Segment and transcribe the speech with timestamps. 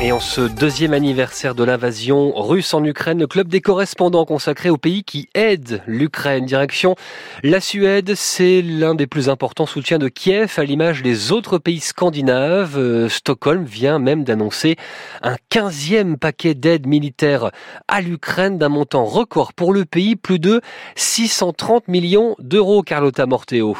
[0.00, 4.70] Et en ce deuxième anniversaire de l'invasion russe en Ukraine, le club des correspondants consacré
[4.70, 6.44] au pays qui aide l'Ukraine.
[6.44, 6.96] Direction
[7.44, 11.78] la Suède, c'est l'un des plus importants soutiens de Kiev à l'image des autres pays
[11.78, 12.76] scandinaves.
[12.76, 14.74] Euh, Stockholm vient même d'annoncer
[15.22, 17.52] un quinzième paquet d'aide militaire
[17.86, 20.60] à l'Ukraine d'un montant record pour le pays, plus de
[20.96, 23.76] 630 millions d'euros, Carlotta Morteo.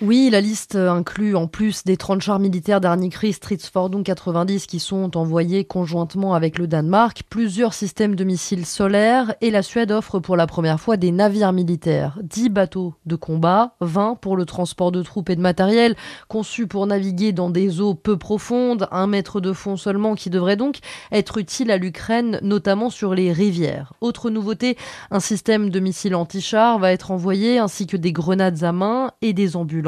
[0.00, 3.36] Oui, la liste inclut en plus des 30 chars militaires d'Arny Cris
[4.04, 9.64] 90 qui sont envoyés conjointement avec le Danemark, plusieurs systèmes de missiles solaires et la
[9.64, 14.36] Suède offre pour la première fois des navires militaires, 10 bateaux de combat, 20 pour
[14.36, 15.96] le transport de troupes et de matériel,
[16.28, 20.56] conçus pour naviguer dans des eaux peu profondes, un mètre de fond seulement qui devrait
[20.56, 20.76] donc
[21.10, 23.94] être utile à l'Ukraine, notamment sur les rivières.
[24.00, 24.76] Autre nouveauté,
[25.10, 29.32] un système de missiles anti-chars va être envoyé ainsi que des grenades à main et
[29.32, 29.87] des ambulances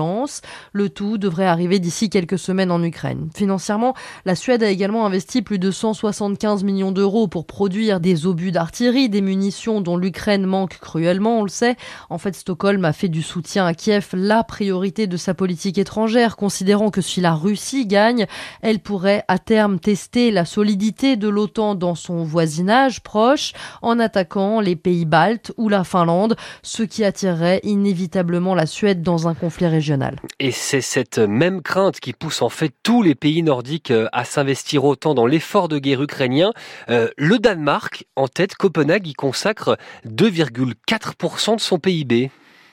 [0.72, 3.28] le tout devrait arriver d'ici quelques semaines en Ukraine.
[3.34, 8.52] Financièrement, la Suède a également investi plus de 175 millions d'euros pour produire des obus
[8.52, 11.76] d'artillerie, des munitions dont l'Ukraine manque cruellement, on le sait.
[12.08, 16.36] En fait, Stockholm a fait du soutien à Kiev la priorité de sa politique étrangère,
[16.36, 18.26] considérant que si la Russie gagne,
[18.62, 24.60] elle pourrait à terme tester la solidité de l'OTAN dans son voisinage proche en attaquant
[24.60, 29.66] les pays baltes ou la Finlande, ce qui attirerait inévitablement la Suède dans un conflit
[29.66, 29.89] régional.
[30.38, 34.24] Et c'est cette même crainte qui pousse en fait tous les pays nordiques euh, à
[34.24, 36.52] s'investir autant dans l'effort de guerre ukrainien.
[36.88, 42.30] Euh, le Danemark, en tête, Copenhague, y consacre 2,4% de son PIB.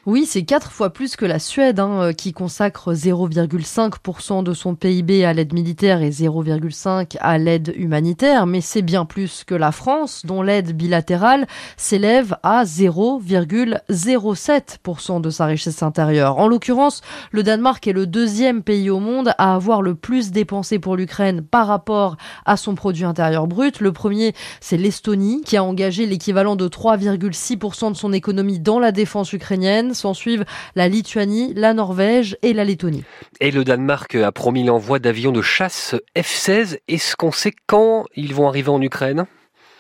[0.07, 4.73] Oui, c'est quatre fois plus que la Suède, hein, euh, qui consacre 0,5% de son
[4.73, 9.73] PIB à l'aide militaire et 0,5% à l'aide humanitaire, mais c'est bien plus que la
[9.73, 16.37] France, dont l'aide bilatérale s'élève à 0,07% de sa richesse intérieure.
[16.37, 20.79] En l'occurrence, le Danemark est le deuxième pays au monde à avoir le plus dépensé
[20.79, 23.81] pour l'Ukraine par rapport à son produit intérieur brut.
[23.81, 28.93] Le premier, c'est l'Estonie, qui a engagé l'équivalent de 3,6% de son économie dans la
[28.93, 33.03] défense ukrainienne S'en suivent la Lituanie, la Norvège et la Lettonie.
[33.39, 36.77] Et le Danemark a promis l'envoi d'avions de chasse F-16.
[36.87, 39.25] Est-ce qu'on sait quand ils vont arriver en Ukraine?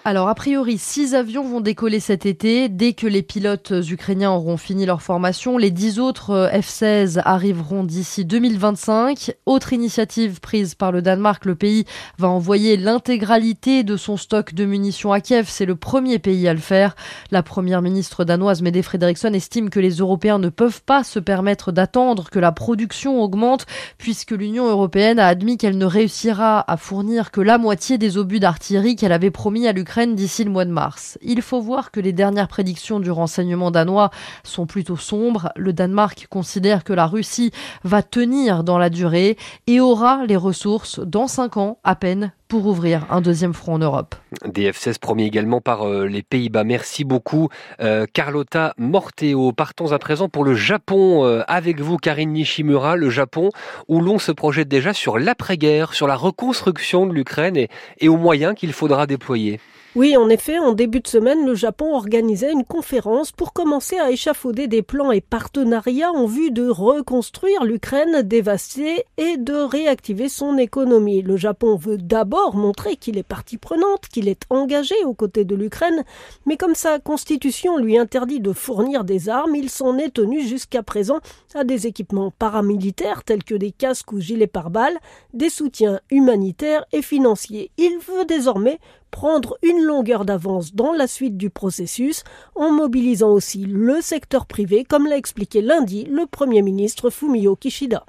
[0.07, 2.69] Alors, a priori, six avions vont décoller cet été.
[2.69, 7.83] Dès que les pilotes ukrainiens auront fini leur formation, les dix autres euh, F-16 arriveront
[7.83, 9.33] d'ici 2025.
[9.45, 11.83] Autre initiative prise par le Danemark, le pays
[12.19, 15.47] va envoyer l'intégralité de son stock de munitions à Kiev.
[15.49, 16.95] C'est le premier pays à le faire.
[17.29, 21.73] La première ministre danoise, Mette Frederiksen, estime que les Européens ne peuvent pas se permettre
[21.73, 23.65] d'attendre que la production augmente,
[23.97, 28.39] puisque l'Union européenne a admis qu'elle ne réussira à fournir que la moitié des obus
[28.39, 31.17] d'artillerie qu'elle avait promis à l'Ukraine d'ici le mois de mars.
[31.21, 34.11] Il faut voir que les dernières prédictions du renseignement danois
[34.43, 35.49] sont plutôt sombres.
[35.55, 37.51] Le Danemark considère que la Russie
[37.83, 42.65] va tenir dans la durée et aura les ressources dans cinq ans à peine pour
[42.67, 44.15] ouvrir un deuxième front en Europe.
[44.45, 46.63] Des F-16 promis également par euh, les Pays-Bas.
[46.63, 47.49] Merci beaucoup
[47.81, 49.51] euh, Carlotta Morteo.
[49.51, 53.49] Partons à présent pour le Japon euh, avec vous Karine Nishimura, le Japon
[53.87, 57.69] où l'on se projette déjà sur l'après-guerre, sur la reconstruction de l'Ukraine et,
[57.99, 59.59] et aux moyens qu'il faudra déployer.
[59.97, 64.11] Oui, en effet, en début de semaine, le Japon organisait une conférence pour commencer à
[64.11, 70.59] échafauder des plans et partenariats en vue de reconstruire l'Ukraine dévastée et de réactiver son
[70.59, 71.23] économie.
[71.23, 75.55] Le Japon veut d'abord montrer qu'il est partie prenante, qu'il est engagé aux côtés de
[75.55, 76.03] l'Ukraine,
[76.45, 80.83] mais comme sa constitution lui interdit de fournir des armes, il s'en est tenu jusqu'à
[80.83, 81.21] présent
[81.55, 84.99] à des équipements paramilitaires tels que des casques ou gilets pare-balles,
[85.33, 87.71] des soutiens humanitaires et financiers.
[87.79, 88.77] Il veut désormais
[89.11, 92.23] prendre une longueur d'avance dans la suite du processus
[92.55, 98.05] en mobilisant aussi le secteur privé, comme l'a expliqué lundi le Premier ministre Fumio Kishida.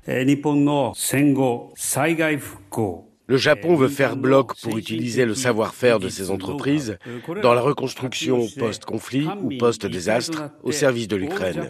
[3.31, 6.97] Le Japon veut faire bloc pour utiliser le savoir-faire de ses entreprises
[7.43, 11.69] dans la reconstruction post-conflit ou post-désastre au service de l'Ukraine.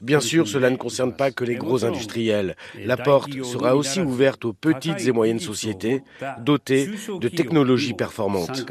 [0.00, 2.54] Bien sûr, cela ne concerne pas que les gros industriels.
[2.84, 6.02] La porte sera aussi ouverte aux petites et moyennes sociétés
[6.38, 6.88] dotées
[7.20, 8.64] de technologies performantes.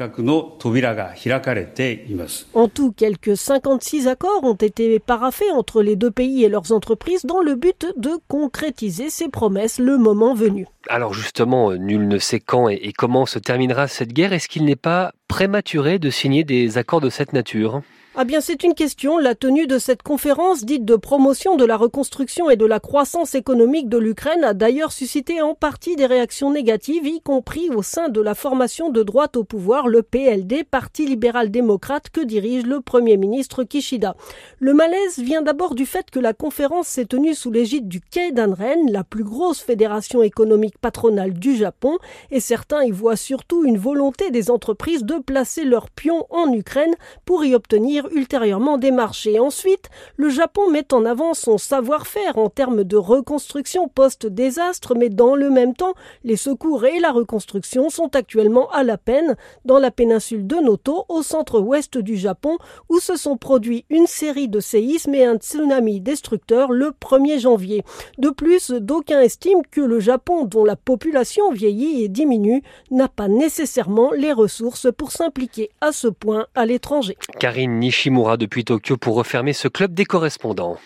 [2.54, 7.26] En tout, quelques 56 accords ont été paraffés entre les deux pays et leurs entreprises
[7.26, 10.66] dans le but de concrétiser ces promesses le moment venu.
[10.88, 14.32] Alors justement, nul ne sait quand et, comment se terminera cette guerre.
[14.32, 17.82] Est-ce qu'il n'est pas prématuré de signer des accords de cette nature?
[18.14, 19.16] Ah bien, c'est une question.
[19.16, 23.34] La tenue de cette conférence dite de promotion de la reconstruction et de la croissance
[23.34, 28.10] économique de l'Ukraine a d'ailleurs suscité en partie des réactions négatives, y compris au sein
[28.10, 33.16] de la formation de droite au pouvoir, le PLD, Parti libéral-démocrate que dirige le Premier
[33.16, 34.14] ministre Kishida.
[34.58, 38.90] Le malaise vient d'abord du fait que la conférence s'est tenue sous l'égide du Keidanren,
[38.90, 41.96] la plus grosse fédération économique patronale du Japon,
[42.30, 46.94] et certains y voient surtout une volonté des entreprises de placer leurs pions en Ukraine
[47.24, 48.92] pour y obtenir ultérieurement des.
[49.40, 55.34] Ensuite, le Japon met en avant son savoir-faire en termes de reconstruction post-désastre, mais dans
[55.34, 55.94] le même temps,
[56.24, 61.04] les secours et la reconstruction sont actuellement à la peine dans la péninsule de Noto,
[61.08, 62.58] au centre-ouest du Japon,
[62.88, 67.82] où se sont produits une série de séismes et un tsunami destructeur le 1er janvier.
[68.18, 73.28] De plus, d'aucuns estiment que le Japon, dont la population vieillit et diminue, n'a pas
[73.28, 77.16] nécessairement les ressources pour s'impliquer à ce point à l'étranger.
[77.38, 80.78] Karine Nishimura depuis Tokyo pour refermer ce club des correspondants.